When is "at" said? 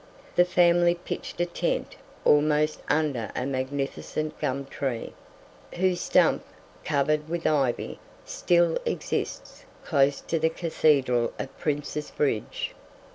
11.37-11.55